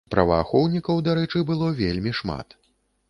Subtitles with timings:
[0.13, 2.47] Праваахоўнікаў, дарэчы, было вельмі шмат.